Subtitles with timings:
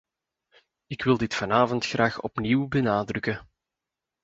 [0.87, 3.47] Ik wil dit vanavond graag opnieuw benadrukken.